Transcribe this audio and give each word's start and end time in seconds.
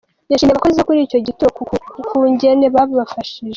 Yashimiye 0.31 0.53
abakozi 0.55 0.77
bo 0.79 0.85
kuri 0.87 0.99
ico 1.05 1.17
gituro 1.27 1.49
ku 1.57 1.63
kungene 2.09 2.65
bafashije. 2.75 3.39